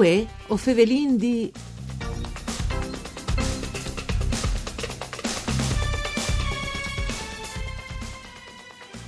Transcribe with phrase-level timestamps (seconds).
[0.00, 1.52] Uè, o fevelin di...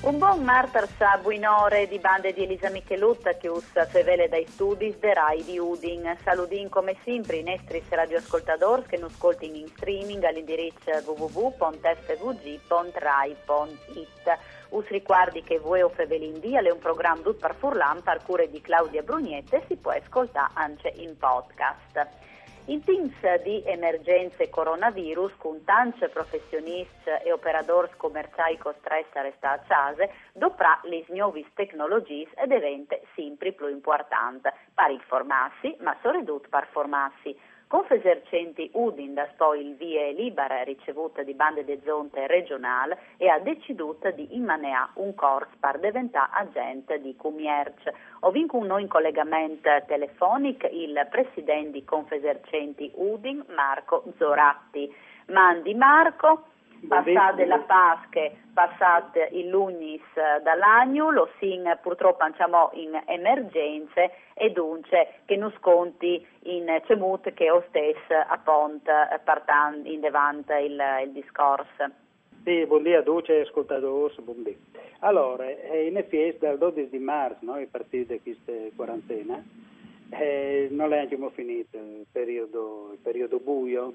[0.03, 4.93] Un buon martar sa buinore di bande di Elisa Michelutta che us fevele dai studi
[4.98, 6.16] de Rai di Udin.
[6.25, 11.98] Saludin come sempre i nostri radioascoltatori che nos ascoltino in streaming all'indirizzo www.fvg.rai.it.
[14.70, 18.51] Us ricordi che voi o fevelin dia è un programma tutto per Furlan per cure
[18.51, 22.31] di Claudia Brugnette si può ascoltare anche in podcast.
[22.66, 23.12] In teams
[23.43, 30.79] di emergenze coronavirus, con tanti professionisti e operatori commerciali costretti a restare a casa, dovrà
[30.85, 37.37] le nuove tecnologie ed diventa sempre più importante per informarsi, ma soprattutto per formarsi.
[37.72, 43.38] Confesercenti Udin da poi il via libera ricevuta di bande de zonte regionale e ha
[43.38, 47.90] deciso di immaneare un corso per diventare agente di commercio.
[48.20, 54.95] Ho vinto un noi in collegamento telefonico il presidente di Confesercenti Udin, Marco Zoratti.
[55.29, 56.51] Mandi Marco
[56.87, 60.02] passate la Pasche, passate il Lunis
[60.43, 67.50] dall'Agno, lo sin purtroppo andiamo in emergenze e dunque che non sconti in cemut che
[67.50, 68.91] o stesso appunto
[69.25, 71.91] partando in davanti il, il discorso.
[72.44, 74.56] Sì, buongiorno a tutti ascoltatori, buongiorno.
[75.00, 79.43] Allora, eh, in effetti dal 12 di marzo noi partite questa quarantena,
[80.10, 83.93] eh, non abbiamo finito il periodo, il periodo buio,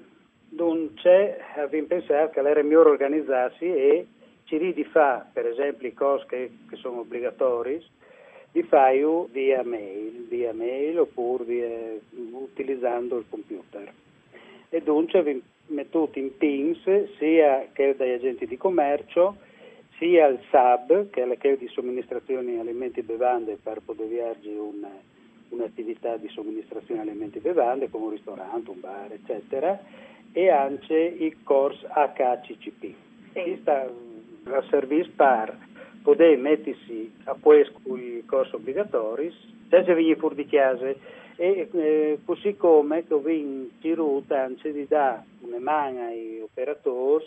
[0.50, 4.06] Dunque, abbiamo pensato che era meglio organizzarsi e
[4.44, 7.82] ci di fare, per esempio, cose che, che sono obbligatorie,
[8.50, 11.68] di fare via mail, via mail oppure via,
[12.32, 13.92] utilizzando il computer.
[14.70, 19.36] E dunque abbiamo messo in Teams sia che dagli agenti di commercio,
[19.98, 24.56] sia il SAB, che è la chiave di somministrazione alimenti e bevande per poter viaggiare
[24.56, 24.90] una,
[25.50, 29.78] un'attività di somministrazione alimenti e bevande, come un ristorante, un bar, eccetera,
[30.32, 32.82] e anche il corso HCCP.
[33.32, 33.42] Sì.
[33.42, 34.06] Questo
[34.70, 35.56] servizio per
[36.02, 39.32] poter mettersi a questo i corsi obbligatori
[39.68, 45.24] senza venire fuori di casa e eh, così come che ho vinto anche di dare
[45.40, 47.24] una mano ai operatori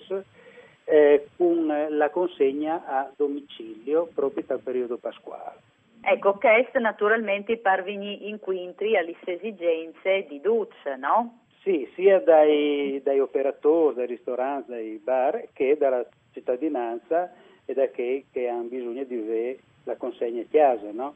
[0.85, 5.69] eh, con la consegna a domicilio proprio dal periodo pasquale.
[6.03, 11.41] Ecco, questo naturalmente per venire incontri alle esigenze di Duce, no?
[11.63, 17.31] Sì, sia dai, dai, operatori, dai ristoranti, dai bar, che dalla cittadinanza
[17.65, 21.13] e da chi che hanno bisogno di avere la consegna a casa, no?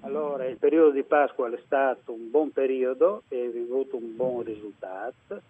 [0.00, 4.42] Allora, il periodo di Pasqua è stato un buon periodo e è avuto un buon
[4.42, 5.42] risultato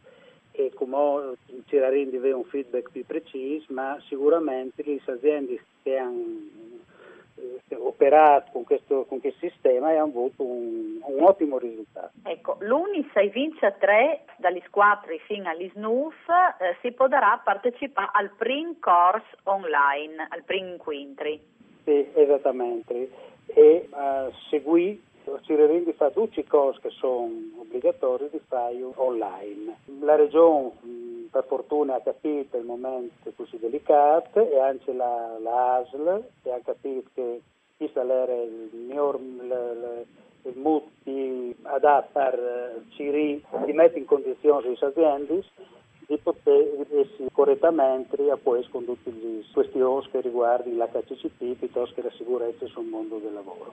[0.51, 1.35] e come
[1.67, 6.64] ci rendi un feedback più preciso, ma sicuramente le aziende che hanno
[7.79, 12.13] operato con questo, con questo, sistema e hanno avuto un, un, ottimo risultato.
[12.25, 18.31] Ecco, l'Uni 6 vince 3 dagli 4 fino agli SNUF eh, si potrà partecipare al
[18.37, 21.41] primo corso online, al primo incontri.
[21.85, 23.11] Sì, esattamente.
[23.47, 25.01] E uh, seguì
[25.43, 29.77] ci rendi fa tutti i corsi che sono obbligatori di fare online.
[30.01, 30.73] La regione
[31.35, 36.61] per fortuna ha capito il momento così delicato e anche la, la ASL che ha
[36.65, 37.41] capito che
[37.77, 40.07] questo era il miglior il,
[40.43, 45.43] il mood di adattare Ciri di mettere in condizione le aziende
[46.07, 52.13] di poter essere correttamente a poi con le questioni che riguardano l'HCCP piuttosto che la
[52.13, 53.73] sicurezza sul mondo del lavoro.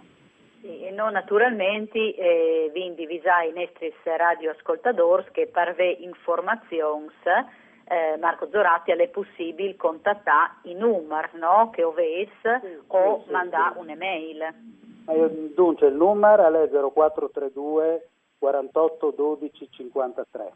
[0.61, 7.09] Sì, e noi naturalmente eh, vi indivisai i nostri radioascoltatori che per le informazioni
[7.85, 11.71] eh, Marco Zoratti è possibile contattare i numeri no?
[11.71, 13.79] che ovesse sì, o sì, mandare sì.
[13.79, 14.53] un'email.
[15.55, 18.07] Dunque il numero è 0432
[18.37, 20.53] 48 12 53.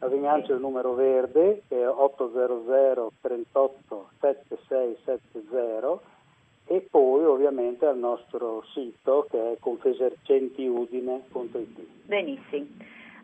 [0.00, 6.17] Abbiamo anche il numero verde che è 800 38 7670
[6.68, 11.80] e poi ovviamente al nostro sito che è confesercentiudine.it.
[12.04, 12.66] Benissimo.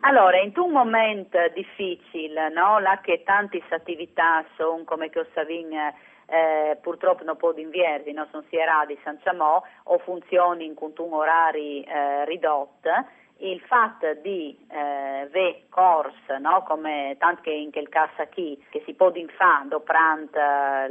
[0.01, 2.79] Allora, in un momento difficile, no?
[2.79, 8.27] là che tante attività sono come che Savin eh, purtroppo non può inverdi, no?
[8.29, 12.89] sono sierati senza mo, o funzioni in un orari eh, ridotti,
[13.37, 16.63] il fatto di eh, avere corsi, no?
[16.63, 20.39] come tanto che in quel caso qui, che si può fare durante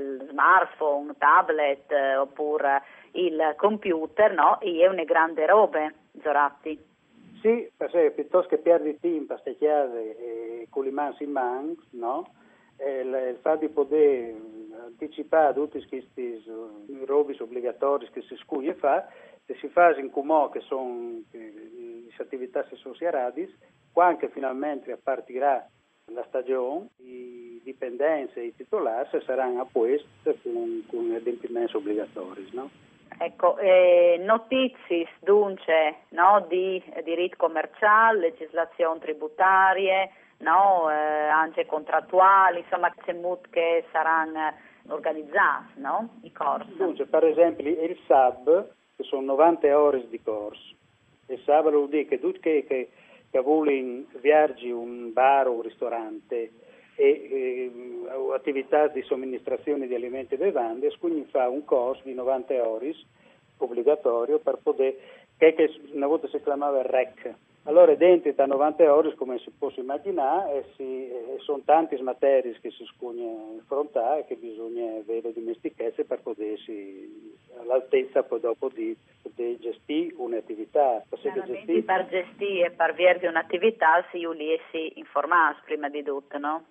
[0.02, 2.82] il smartphone, tablet eh, oppure
[3.12, 4.58] il computer, no?
[4.58, 5.90] è una grande roba,
[6.22, 6.92] Zoratti.
[7.40, 12.26] Sì, perché piuttosto che perdi tempo a chiave e con le mani in mano, no?
[12.78, 14.34] il fatto di poter
[14.84, 16.42] anticipare tutti questi
[17.04, 19.06] robi obbligatori che si scuglie fa,
[19.46, 21.20] se si fa in comò che sono
[22.16, 23.52] attività sociali,
[23.92, 25.66] quando finalmente partirà
[26.12, 32.48] la stagione, i dipendenti e i titolari saranno a posto con, con adempimenti obbligatori.
[32.52, 32.70] No?
[33.18, 40.08] Ecco, eh, notizie dunque no, di diritto commerciale, legislazione tributaria,
[40.38, 42.92] no, eh, anche contrattuali, insomma,
[43.50, 44.54] che saranno
[44.88, 46.74] organizzati no, i corsi.
[46.76, 50.74] Dunque, per esempio, il SAB, che sono 90 ore di corso,
[51.26, 52.88] il SAB vuol dire che tutti che, che,
[53.30, 56.52] che vogliono viaggi un bar o un ristorante
[56.96, 57.72] e eh,
[58.32, 62.94] attività di somministrazione di alimenti e bevande, quindi fa un corso di 90 ore
[63.56, 64.94] obbligatorio per poter,
[65.52, 69.70] che, che una volta si chiamava REC, allora dentro da 90 ore, come si può
[69.76, 75.32] immaginare, e si, e sono tante materie che si scugna affrontare e che bisogna avere
[75.32, 81.02] dimestichezze per potersi all'altezza poi dopo di poter gestire un'attività.
[81.08, 81.82] Gestire...
[81.82, 84.26] Per gestire e per avere un'attività si
[84.70, 86.64] si informare prima di tutto, no?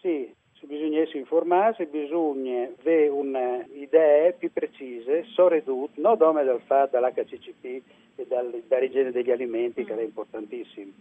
[0.00, 0.34] Sì,
[0.66, 7.64] bisogna essere informati, bisogna avere idee più precise, soredute, non come dal fatto dall'HCCP
[8.16, 10.92] e dal, dall'igiene degli alimenti, che è importantissimo,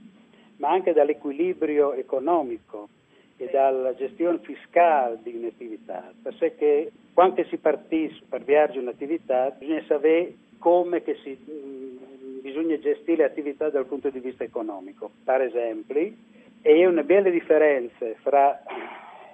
[0.57, 2.89] ma anche dall'equilibrio economico
[3.37, 10.33] e dalla gestione fiscale di un'attività, perché quando si partisce per viaggiare un'attività bisogna sapere
[10.59, 15.09] come si, mh, bisogna gestire l'attività dal punto di vista economico.
[15.23, 16.13] Per esempio,
[16.61, 18.61] e una bella differenza fra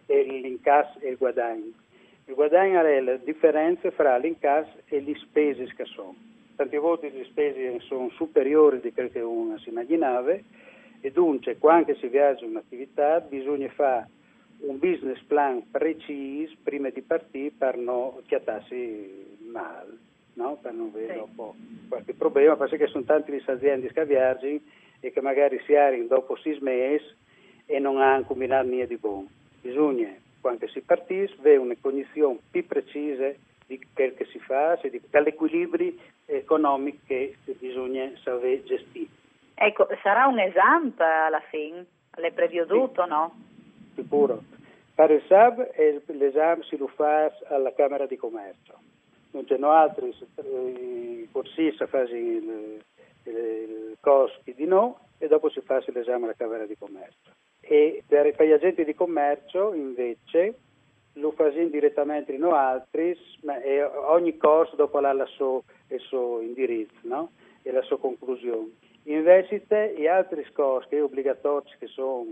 [0.07, 1.71] l'incasso e il guadagno.
[2.25, 6.15] Il guadagno è la differenza fra l'incasso e le spese che sono.
[6.55, 10.35] Tante volte le spese sono superiori di quello che uno si immaginava
[10.99, 14.09] e dunque quando si viaggia un'attività bisogna fare
[14.59, 19.97] un business plan preciso prima di partire per non chiattarsi male,
[20.33, 20.57] no?
[20.59, 21.55] per non avere dopo
[21.87, 24.59] qualche problema, perché sono tante le aziende che viaggiano
[24.99, 27.05] e che magari si arrivano dopo sei mesi
[27.67, 29.29] e non hanno combinato niente di buono
[29.61, 33.31] bisogna, quando si partisce, avere una cognizione più precisa
[33.65, 35.93] di quel che si fa, di, dall'equilibrio
[36.25, 39.09] economico che bisogna sapere gestire.
[39.55, 41.85] Ecco, sarà un esame alla fine?
[42.17, 43.09] L'è preveduto, sì.
[43.09, 43.35] no?
[43.95, 44.43] Sicuro.
[44.93, 45.75] Per il SAB
[46.07, 48.73] l'esame si lo fa alla Camera di Commercio.
[49.31, 52.81] Non c'è no altri eh, corsisti fanno il,
[53.23, 57.36] il, il corso di no e dopo si fa l'esame alla Camera di Commercio
[57.67, 60.55] e per, per gli agenti di commercio invece
[61.13, 63.55] lo fanno direttamente in altri, ma
[64.09, 65.25] ogni corso dopo ha il
[65.99, 67.31] suo, indirizzo no?
[67.63, 68.69] e la sua conclusione.
[69.03, 69.63] Invece
[69.95, 72.25] gli altri corsi obbligatori che sono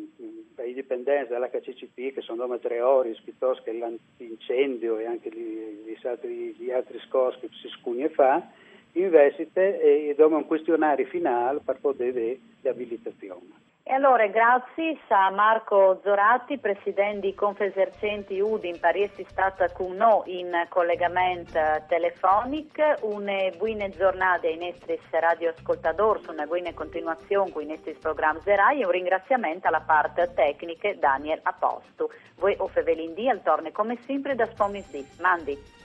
[0.56, 3.72] per i dipendenti dell'HCCP, che sono come tre ore, piuttosto che
[4.18, 8.46] l'incendio e anche gli, gli altri, gli altri corsi che si scugna fa,
[8.94, 13.65] invece e, e un questionario finale per poter avere l'abilitazione.
[13.88, 20.66] E allora grazie a Marco Zoratti, presidente di Confesercenti Udin, essere stata con noi in
[20.70, 22.82] collegamento telefonico.
[23.02, 28.86] Una buona giornata ai nostri radioascoltatori, una buona continuazione con i nostri programmi Zerai e
[28.86, 32.10] un ringraziamento alla parte tecnica Daniel Aposto.
[32.38, 35.08] Voi o Fevelindì al torne come sempre da Spomisi.
[35.20, 35.85] Mandi.